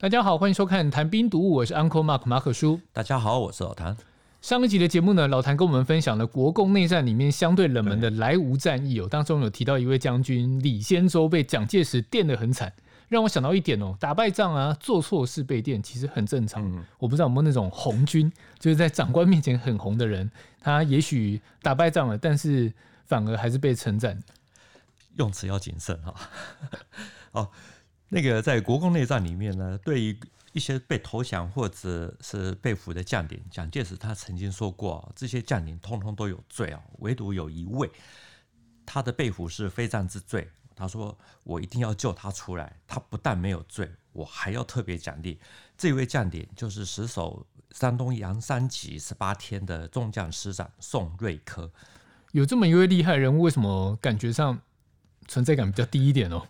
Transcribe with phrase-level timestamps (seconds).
[0.00, 2.80] 大家好，欢迎收看《谈兵读物》，我是 Uncle Mark 马可叔。
[2.90, 3.94] 大家好，我是老谭。
[4.40, 12.72] 上一集的节目呢，老谭跟我们分享了国共内战里面相对冷门的莱芜战役哦，当中有提到一位将军李先洲被蒋介石电得很惨，
[13.10, 16.64] 让我想到一点哦，打败仗啊，做错事被电其实很正常。
[16.64, 20.30] 嗯、我不知道有没有那种红军，就是在长官面前很红的人，
[20.62, 22.72] 他也许打败仗了，但是
[23.04, 24.18] 反而还是被称赞。
[25.16, 26.14] 用词要谨慎哈。
[27.32, 27.50] 哦，
[28.10, 30.20] 那个在国共内战里面呢，对于
[30.52, 37.88] 一些被投降或者是被俘的将领，蒋介石他曾经说过，这些将领通通都有罪啊，唯独有一位，
[38.84, 40.46] 他的被俘是非战之罪。
[40.74, 45.38] 他说：“我一定要救他出来，他不但没有罪，我还要特别奖励
[45.76, 51.70] 这位将领，就是死守山东阳山集十八天的中将师长宋瑞珂。
[52.32, 54.58] 有这么一位厉害人物，为什么感觉上
[55.28, 56.48] 存在感比较低一点哦？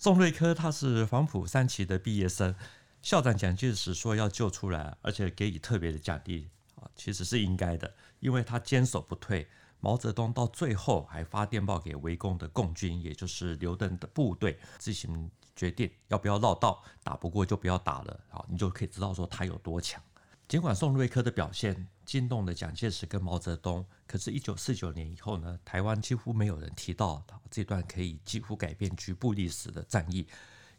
[0.00, 2.54] 宋瑞珂他是黄埔三期的毕业生。”
[3.02, 9.48] 校长蒋介石说要救出来，而且给予特别的奖励啊，其实是应该的，因为他坚守不退。
[9.80, 20.00] 毛泽东到最后还发电报给围攻的共军，也就是刘邓的部队，自行决定要不要绕道，打不过就不要打了啊，你就可以知道说他有多强。
[20.48, 30.26] 尽管宋瑞珂的表现惊动了蒋介石跟毛泽东，可是，一九四九年以后呢，台湾几乎没有人提到这段可以几乎改变局部历史的战役，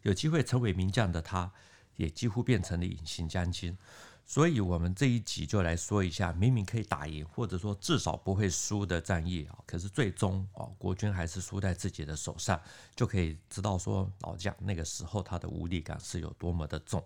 [0.02, 1.52] 有机会成为名将的他。
[1.96, 3.78] 也几乎变成了隐形将军，
[4.26, 12.58] 所以，我们这一集就来说一下，明明可以打赢，或者说至少不会输的战役啊，可是最终啊，国军还是输在自己的手上，
[12.96, 17.04] 就可以知道说老将那个时候他的无力感是有多么的重。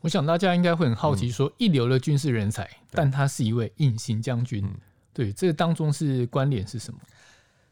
[0.00, 4.80] 我想大家应该会很好奇，说一流的军事人才，嗯、但他是一位隐形将军，嗯、
[5.12, 7.00] 对，这当中是关联是什么？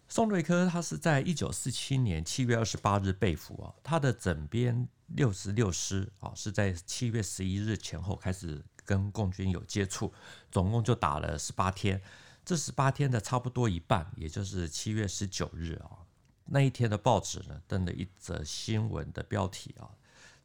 [0.09, 10.13] 宋瑞科他是在一九四七年七月二十八日被俘啊，他的整编六十六师啊是在七月十一日前后开始跟共军有接触，
[10.51, 12.01] 总共就打了十八天。
[12.45, 16.07] 这十八天的差不多一半，也就是七月十九日啊，
[16.45, 19.91] 那一天的报纸呢登了一则新闻的标题啊，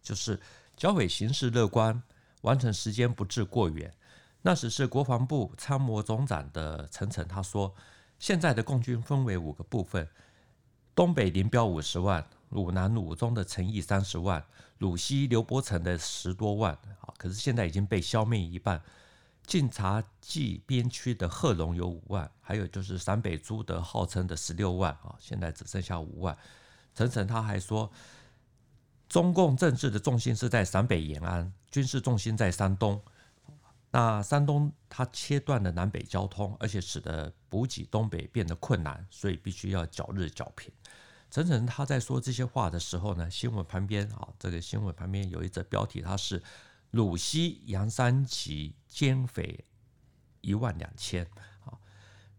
[0.02, 0.40] 就是
[0.82, 2.02] 剿匪形势乐观，
[2.42, 3.94] 完成时间不致过远。
[4.42, 7.72] 那时是国防部参谋总长的陈诚他说。
[8.18, 10.10] 现在的共军分为五个部分：
[10.96, 14.44] 东北林彪五十万，鲁南鲁中的陈毅三十万，
[14.80, 18.82] 鲁西刘伯承的十多万啊，可是现在已经被消灭一半。
[19.46, 26.36] 晋察冀边区的贺龙有五万，还有就是陕北朱德号称的十六万啊，现在只剩下五万。
[26.96, 27.92] 陈诚他还说，
[29.12, 33.04] 中共政治的重心是在陕北延安，军事重心在山东。
[33.92, 40.72] 那山东它切断了南北交通，而且使得补给东北变得困难，所以必须要剿日剿平。
[41.30, 46.42] 陈诚他在说这些话的时候呢，新闻旁边啊，这个新闻旁边有一则标题，它是
[46.92, 49.66] “鲁西杨三集歼匪
[50.40, 51.26] 一万两千”
[51.68, 51.76] 啊，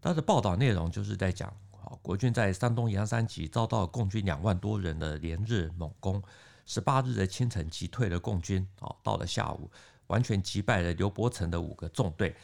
[0.00, 6.22] 它的报道内容就是在讲啊，国军在山东杨三集遭到共军两万多人的连日猛攻，
[6.66, 9.70] 十八日的清晨击退了共军哦，到了下午。
[10.08, 12.36] 完全击败了刘伯承的五个纵队，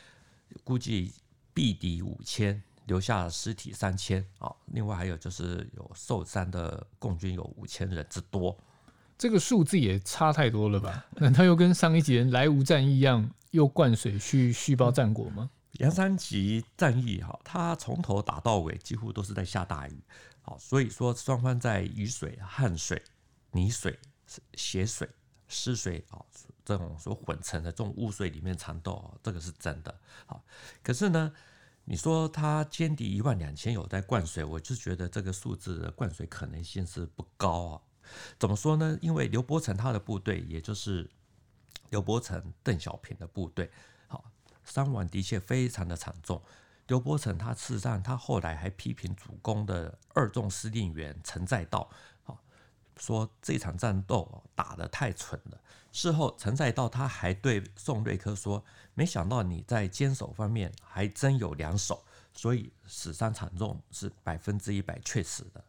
[0.64, 1.12] 估计
[1.54, 4.50] 毙敌五千，留下尸体三千啊！
[4.66, 8.56] 另外还有就是有受伤的共军有五千人之多，
[9.18, 11.04] 这个数字也差太多了吧？
[11.20, 15.50] 难道又跟上一集人莱芜战役一样，又灌水去续报战果吗？
[15.72, 20.02] 杨三集战役哈，他从头打到尾，几乎都是在下大雨，
[20.40, 23.02] 好，所以说双方在雨水、汗水、
[23.52, 23.98] 泥水、
[24.54, 25.08] 血水。
[25.50, 26.22] 湿水啊，
[26.62, 29.98] 这种说混成的这种污水里面缠斗，这个是真的。
[30.26, 30.44] 好，
[30.82, 31.32] 可是呢，
[31.84, 37.80] 你说他歼敌一万两千有在灌水，我就觉得这个数字的灌水可能性是不高啊。
[38.38, 38.98] 怎么说呢？
[39.00, 41.10] 因为刘伯承他的部队，也就是
[41.88, 43.70] 刘伯承、邓小平的部队，
[44.06, 44.22] 好，
[44.64, 46.42] 伤亡的确非常的惨重。
[46.88, 51.88] 刘伯承他事实上他后来还批评主攻的二纵司令员陈再道。
[52.98, 55.60] 说这场战斗打得太蠢了。
[55.90, 58.62] 事后，陈再道他还对宋瑞珂说
[58.94, 62.04] ：“没想到你在坚守方面还真有两手，
[62.34, 65.64] 所以死伤惨重是百分之一百确实的。”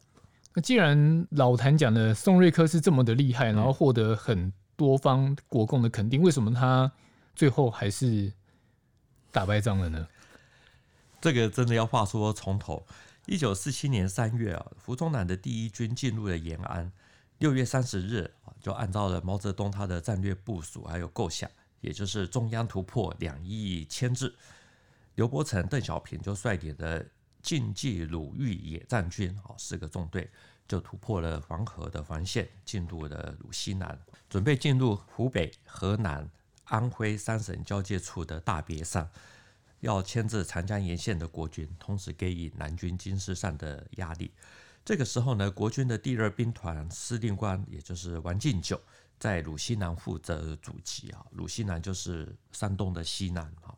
[0.54, 6.92] 那既然老谭讲的宋瑞珂是这么的厉害，然后获得很多方国共的肯定，为什么他
[7.34, 8.34] 最后还是
[9.32, 10.08] 打败仗了呢？
[11.22, 12.86] 这个真的要话说从头。
[13.26, 16.92] 一九四七年三月啊，胡宗南的第一军进入了延安。
[17.40, 18.30] 六月三十日，
[18.62, 21.50] 就按照了毛泽东他的战略部署还有构想，
[21.80, 24.36] 也就是中央突破两翼牵制，
[25.16, 27.06] 刘伯承、邓小平就率领的
[27.42, 30.30] 晋冀鲁豫野战军啊四个纵队，
[30.68, 33.98] 就突破了黄河的防线，进入了鲁西南，
[34.30, 36.30] 准备进入湖北、河南、
[36.66, 39.10] 安徽三省交界处的大别山，
[39.80, 44.30] 要牵制长江沿线的国军，同时给予南军军事上的压力。
[44.90, 48.82] 这个时候呢，国军的第二兵团司令官，也就是王进九，
[49.20, 51.24] 在鲁西南负责阻击啊。
[51.34, 53.70] 鲁西南就是山东的西南啊，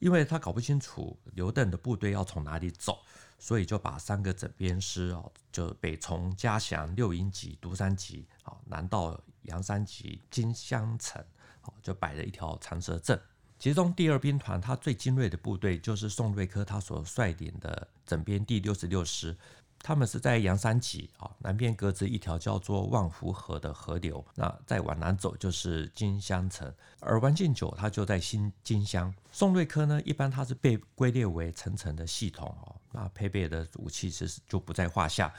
[0.00, 2.98] 因为他搞不清楚刘邓的部队要从哪里走，
[3.38, 11.24] 所以就把三个整编师啊，就北从嘉祥、六营级、独山级啊，南到阳山级、金乡城
[11.62, 13.18] 啊，就摆了一条长蛇阵。
[13.58, 19.34] 其中第二兵团他最精锐的部队，就是宋瑞珂他所率领的整编第六十六师。
[19.80, 29.14] 他们是在阳山集啊，南边隔着一条叫做万福河的河流，那再往南走就是金乡城，而王进九他就在新金乡。
[29.30, 35.32] 宋瑞珂呢，一般他是被归列为层层的系统哦，那配备的武器其实就不在话下。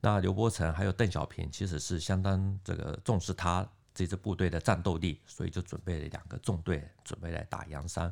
[0.00, 8.10] 那刘伯承还有邓小平其实是相当这个重视他这支部队的战斗力，所以就准备了两个纵队准备来打阳山。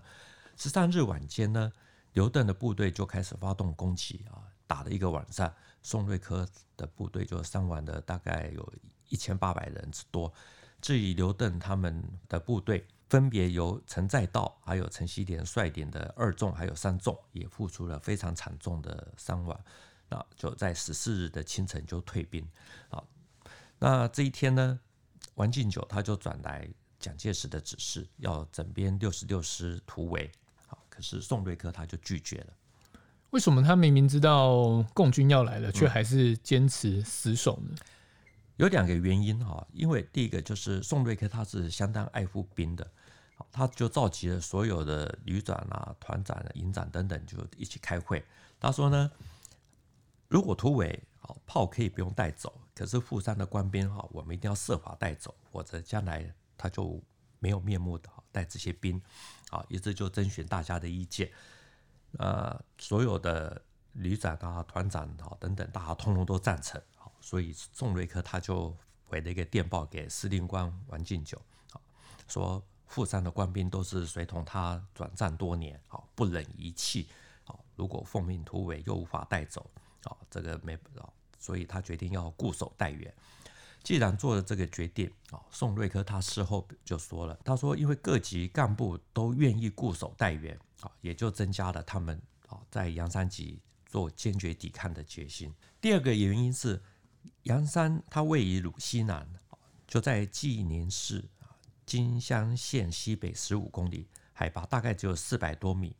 [0.56, 1.72] 十三日晚间呢，
[2.12, 5.52] 刘邓的部队就开始发动攻击啊，打了一个晚上。
[5.82, 8.72] 宋瑞珂的部队就伤亡了大概有
[9.08, 10.30] 一千八百人之多。
[10.80, 19.58] 至于刘邓他们的部队，分别由陈再道还有陈锡联率领的二纵还有三纵，也付出了非常惨重的伤亡。
[20.08, 22.46] 那就在十四日的清晨就退兵。
[22.90, 23.02] 啊，
[23.78, 24.78] 那这一天呢，
[25.36, 26.68] 王进九他就转来
[26.98, 30.30] 蒋介石的指示，要整编六十六师突围。
[30.66, 32.52] 啊，可是宋瑞珂他就拒绝了。
[33.30, 37.68] 为什么他明明知道共军要来了，却还是坚持死守呢？
[37.72, 37.78] 嗯，
[38.56, 42.90] 有两个原因哈，因为第一个就是宋瑞克他是相当爱护兵的，
[43.52, 48.24] 他就召集了所有的旅长啊、团长、营长等等，就一起开会。
[48.58, 49.10] 他说呢，
[50.28, 51.02] 如果突围，
[51.46, 56.98] 炮可以不用带走，可是富山的官兵哈，我们一定要设法带走，否则将来他就
[57.38, 58.98] 没有面目的带这些兵。
[59.50, 61.30] 啊，一直就征询大家的意见。
[62.16, 63.60] 呃，所有的
[63.92, 66.80] 旅长啊、团长啊等等，大家通通都赞成。
[66.96, 68.74] 好，所以宋瑞珂他就
[69.06, 71.40] 回了一个电报给司令官王敬久，
[71.70, 71.80] 好，
[72.26, 77.08] 说富山的官兵都是随同他转战多年，好，不忍遗弃，
[77.44, 79.70] 好，如果奉命突围又无法带走，
[80.04, 80.78] 好，这个没，
[81.38, 83.12] 所以他决定要固守待援。
[83.88, 90.54] 既然做了这个决定，啊，宋瑞科他事后就说了，他说因为各级干部都愿意固守待援。
[90.82, 95.50] 啊，也就增加了他们啊在阳山集做坚决抵抗的决心。
[95.80, 96.82] 第二个原因是，
[97.44, 99.26] 阳山它位于鲁西南，
[99.86, 101.24] 就在济宁市
[101.86, 105.96] 金乡县西北十五公里，海拔大概只有四百多米。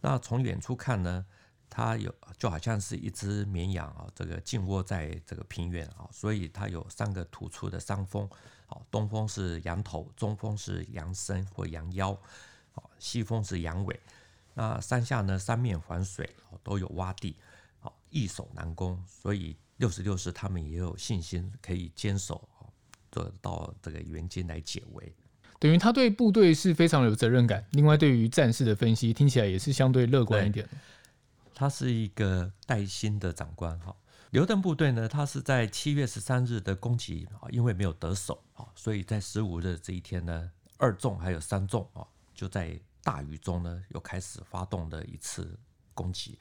[0.00, 1.26] 那从远处看呢，
[1.68, 8.28] 它有就好像是一只绵羊啊，这个静卧在这个平原啊，所以它有三个突出的山峰，
[8.66, 12.18] 啊，东峰是羊头，中峰是羊身或羊腰。
[12.98, 13.98] 西峰是羊尾，
[14.52, 16.28] 那山下呢，三面环水，
[16.62, 17.34] 都有洼地，
[17.78, 22.46] 好易守难攻，所以六十六师他们也有信心可以坚守，
[23.08, 25.10] 得到这个援军来解围。
[25.58, 30.68] 等于他对部队是非常有责任感，另外对于战事的分析听起来也是相对乐观一点。
[31.58, 33.96] 他是一个带薪的长官哈。
[34.30, 42.06] 刘邓部队呢，他是在七月十三日的攻击啊，因为没有得手啊，所以在十五日这一天呢，二纵还有三纵啊。
[42.34, 45.58] 就在大雨中呢，又开始发动了一次
[45.94, 46.38] 攻击。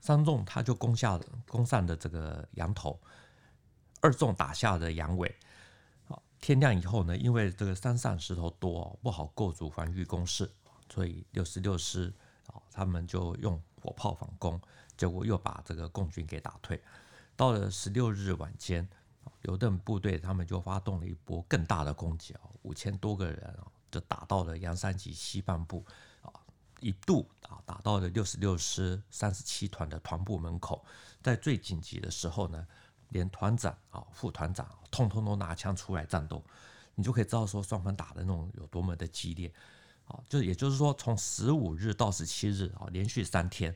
[0.00, 2.98] 三纵他就攻下攻上的这个羊头，
[4.00, 5.36] 二纵打下的羊尾。
[6.40, 10.50] 天亮以后呢，因为这个山上石头多，不好构筑防御工事，
[10.90, 12.10] 所以六十六师
[12.46, 14.58] 啊，他们就用火炮反攻，
[14.96, 16.82] 结果又把这个共军给打退。
[17.36, 18.88] 到了十六日晚间，
[19.42, 23.66] 刘邓部队他们就发动了一波更大的攻击啊，五千多个人啊。
[23.90, 25.86] 就打到了阳山集西半部，
[26.20, 26.32] 啊，
[26.80, 30.84] 一度啊打到了六十六师三十七团的团部门口，
[31.22, 32.66] 在最紧急的时候呢，
[33.10, 36.42] 连团长啊、副团长通通都拿枪出来战斗，
[36.96, 39.54] 你就可以知道说双方打的那种有多么的激烈，
[40.06, 43.74] 啊，就也就是说从十五日到十七日啊，连续三天，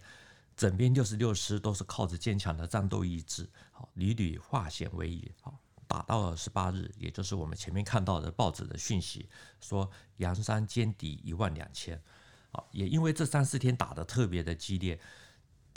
[0.56, 5.52] 整编六十六师都是靠着坚强的战斗意志，啊，屡屡化险为夷，啊。
[5.90, 9.26] 打到了十八日，也就是我们前面看到的报纸的讯息，
[9.58, 11.99] 说阳山歼敌一万两千，
[12.50, 15.00] 啊，也因为这三四天打得特别的激烈，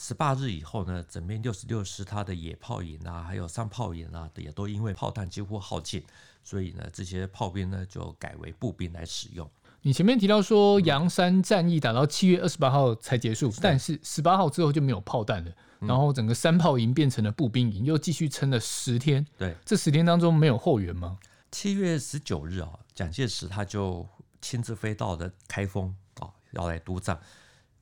[0.01, 6.05] 十八日以后呢，整编六十六师他的野炮营啊，还有山炮营啊，也都因为炮弹几乎耗尽，
[6.43, 9.49] 所以呢，这些炮兵呢就改为步兵来使用。
[9.83, 19.25] 你前面提到说阳山战役打到七月二十八号才结束，但是十八号之后就没有炮弹了，然后整个三炮营变成了步兵营，又继续撑了十天。
[19.39, 21.17] 对，这十天当中没有后援吗？
[21.51, 24.07] 七月十九日啊，蒋介石他就
[24.39, 27.19] 亲自飞到了开封啊，要来督战。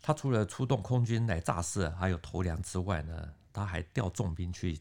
[0.01, 3.13] 他除了出动空军来炸涩还有投粮之外呢，
[3.51, 4.79] 他还调重兵去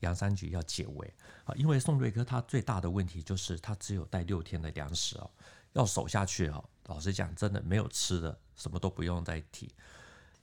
[0.00, 1.12] 阳山局要解围
[1.44, 1.54] 啊。
[1.56, 5.28] 因为宋瑞珂他最大的问题就是他只有带六天的粮食啊。
[5.74, 6.64] 要守下去啊！
[6.86, 9.70] 老实讲，真的没有吃的，什么都不用再提。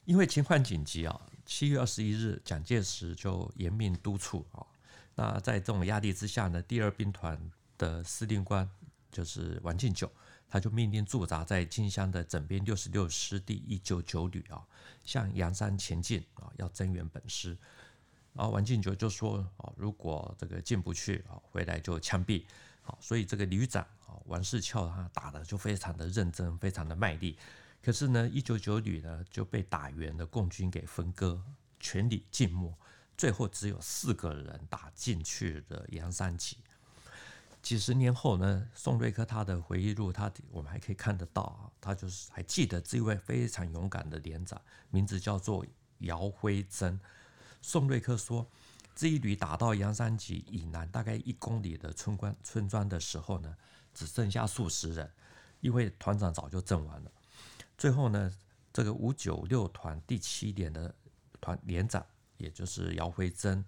[0.06, 4.66] 因为情况紧急啊，七月二十一日，蒋介石就严命督促啊。
[5.16, 7.40] 那在这种压力之下呢，第二兵团
[7.78, 8.70] 的司令官
[9.12, 10.12] 就是王敬久，
[10.50, 14.66] 他就命令驻扎在金乡的整编六十六师第一九九旅啊，
[15.04, 17.58] 向阳山前进啊，要增援本师。
[18.34, 22.44] 然后王敬久就说啊，如果这个进不去啊，回来就枪毙。
[22.84, 27.38] 好，所以这个旅长啊，王世翘他打的就非常的认真，非常的卖力。
[27.80, 31.40] 可是呢，一九九旅呢就被打援的共军给分割，
[31.80, 32.76] 全旅尽没，
[33.16, 36.58] 最后只有四个人打进去的阳山集。
[37.62, 44.60] 几十年后呢，宋瑞珂他的回忆录，他我们还可以看得到啊，他就是还记得这位非常勇敢的连长，
[44.90, 45.64] 名字叫做
[46.00, 47.00] 姚辉珍。
[47.62, 48.48] 宋瑞珂说。
[49.02, 53.58] 这一旅打到阳山集以南大概一公里的村关村庄的时候呢，
[53.96, 55.12] 只剩下数十人，
[55.60, 57.12] 因为团长早就阵亡了。
[57.80, 58.32] 最后呢，
[58.72, 60.94] 这个五九六团第七连的
[61.40, 62.06] 团连长，
[62.38, 63.66] 也就是姚辉珍，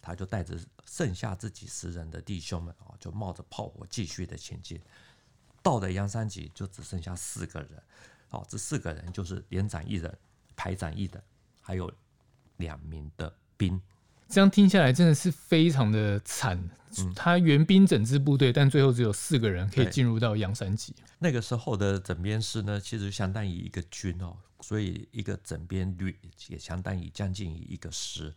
[0.00, 4.80] 他就带着剩下这几十人的弟兄们啊，就冒着炮火继续的前进。
[5.64, 7.82] 到了阳山集就只剩下四个人，
[8.28, 10.16] 好，这四个人就是连长一人，
[10.54, 11.20] 排长一人，
[11.60, 11.92] 还有
[12.58, 13.82] 两名的兵。
[14.28, 16.70] 这样听下来真的是非常的惨。
[17.14, 20.94] 他援兵整支部队，但最后只有四个人可以进入到阳山集。
[21.18, 26.18] 那个时候的整编师呢，其实相当于一个军哦，所以一个整编旅
[26.48, 28.32] 也相当于将近于一个师。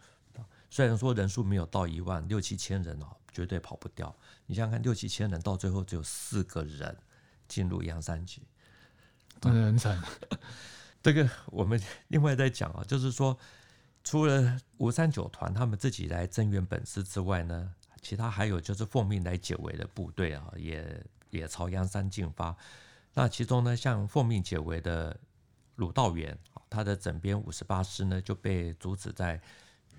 [0.70, 4.14] 虽然说人数没有到一万，六七千人哦，绝对跑不掉。
[4.46, 6.98] 你想想看，六七千人到最后只有四个人
[7.48, 8.42] 进入阳山集，
[9.40, 10.04] 真的很惨。
[11.02, 13.40] 这个我们另外再讲啊，就是说。
[14.10, 22.58] 除了五三九团他们自己来增援本师之外呢，其他还有就是奉命来解围的部队啊，也也朝阳山进发。
[23.14, 25.16] 那其中呢，像奉命解围的
[25.76, 26.36] 鲁道元，
[26.72, 29.40] 他的整编五十八师呢就被阻止在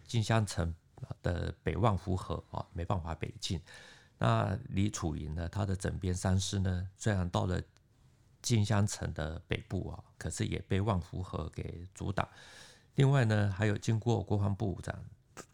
[0.09, 0.75] 金乡城
[1.23, 3.61] 的北望湖河啊，没办法北进。
[4.19, 7.63] 那李楚营呢，他的整编三师呢，虽然到了
[8.43, 12.29] 金乡城的北部啊，可是也被望湖河给阻挡。
[12.97, 14.95] 另外呢，还有经过国防部长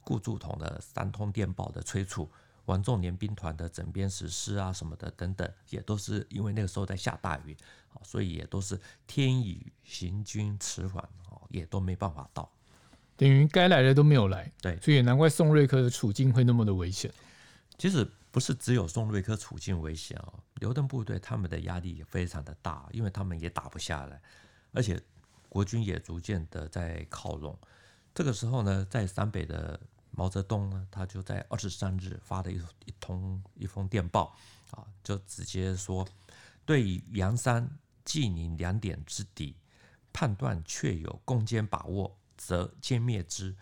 [0.02, 2.28] 顾祝同的三通电报的催促，
[2.64, 7.56] 王仲廉兵团的整编实施啊什么的等等，也都是因为那个时候在下大雨，
[8.02, 11.08] 所以也都是天雨行军迟缓，
[11.50, 12.50] 也都没办法到，
[13.16, 14.50] 等于该来的都没有来。
[14.60, 17.12] 对，所以也难怪宋瑞珂的处境会那么的危险。
[17.78, 24.20] 其实不是只有宋瑞珂处境危险啊，刘邓部队他们的压力也非常的大，因为他们也打不下来，
[24.72, 25.00] 而且。
[25.56, 27.58] 国军也逐渐的在靠拢，
[28.14, 34.36] 这个时候呢，在陕北的毛泽东呢，他就在二十三日发了一一通一封电报
[34.72, 36.06] 啊，就直接说，
[36.66, 37.66] 对于阳山、
[38.04, 39.56] 济宁两点之敌，
[40.12, 43.54] 判断确有攻坚把握，则歼灭之；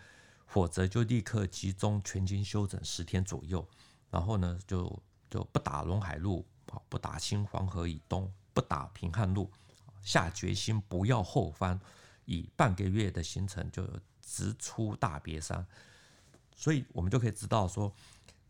[0.48, 3.64] 否则就立刻集中全军休整十天左右，
[4.10, 9.48] 然后呢，就就不打陇海路啊，不打新黄河以东，不打平汉路。
[10.04, 11.80] 下决心不要后方，
[12.26, 13.84] 以半个月的行程就
[14.20, 15.66] 直出大别山，
[16.54, 17.92] 所以我们就可以知道说，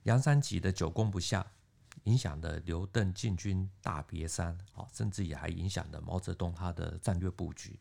[0.02, 1.46] 梁山集的久攻不下，
[2.04, 4.58] 影响了刘邓进军大别山，
[4.92, 7.78] 甚至也还影响了毛泽东他的战略布局。